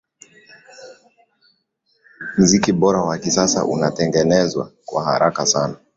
muziki 2.37 2.71
bora 2.71 3.01
wa 3.01 3.17
kisasa 3.17 3.65
unatengenezwa 3.65 4.71
kwa 4.85 5.03
haraka 5.03 5.45
sana 5.45 5.75